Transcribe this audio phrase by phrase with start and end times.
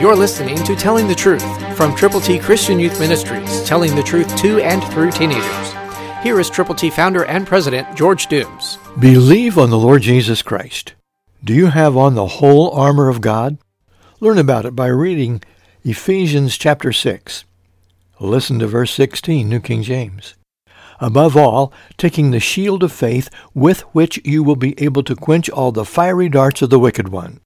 [0.00, 4.36] You're listening to Telling the Truth from Triple T Christian Youth Ministries, telling the truth
[4.36, 5.72] to and through teenagers.
[6.22, 8.78] Here is Triple T founder and president George Dooms.
[9.00, 10.94] Believe on the Lord Jesus Christ.
[11.42, 13.58] Do you have on the whole armor of God?
[14.20, 15.42] Learn about it by reading
[15.82, 17.44] Ephesians chapter 6.
[18.20, 20.36] Listen to verse 16, New King James.
[21.00, 25.50] Above all, taking the shield of faith with which you will be able to quench
[25.50, 27.40] all the fiery darts of the wicked one.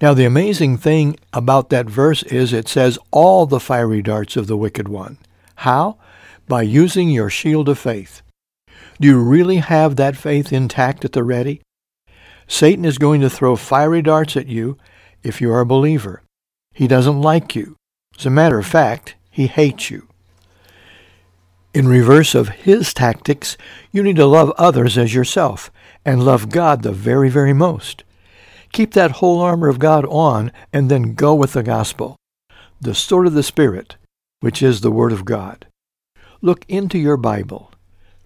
[0.00, 4.46] Now, the amazing thing about that verse is it says all the fiery darts of
[4.46, 5.18] the wicked one.
[5.56, 5.96] How?
[6.46, 8.20] By using your shield of faith.
[9.00, 11.62] Do you really have that faith intact at the ready?
[12.46, 14.76] Satan is going to throw fiery darts at you
[15.22, 16.22] if you are a believer.
[16.74, 17.76] He doesn't like you.
[18.18, 20.08] As a matter of fact, he hates you.
[21.74, 23.56] In reverse of his tactics,
[23.92, 25.70] you need to love others as yourself
[26.04, 28.04] and love God the very, very most.
[28.72, 32.16] Keep that whole armor of God on and then go with the gospel,
[32.80, 33.96] the sword of the Spirit,
[34.40, 35.66] which is the Word of God.
[36.42, 37.72] Look into your Bible,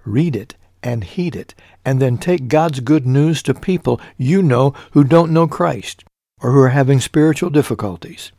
[0.04, 4.74] read it, and heed it, and then take God's good news to people you know
[4.92, 6.04] who don't know Christ
[6.42, 8.32] or who are having spiritual difficulties.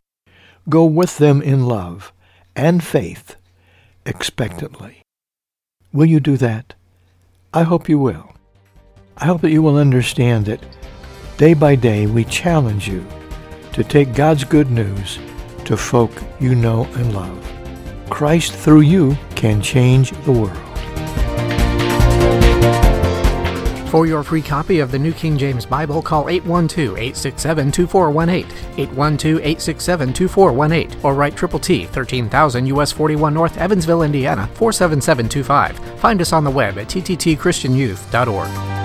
[0.69, 2.11] Go with them in love
[2.55, 3.35] and faith
[4.05, 5.01] expectantly.
[5.93, 6.73] Will you do that?
[7.53, 8.33] I hope you will.
[9.17, 10.63] I hope that you will understand that
[11.41, 13.03] day by day we challenge you
[13.73, 15.17] to take God's good news
[15.65, 17.51] to folk you know and love.
[18.11, 20.55] Christ through you can change the world.
[23.89, 31.35] For your free copy of the New King James Bible, call 812-867-2418, 812-867-2418, or write
[31.35, 35.99] Triple T, 13,000 US 41 North, Evansville, Indiana, 47725.
[35.99, 38.80] Find us on the web at tttchristianyouth.org.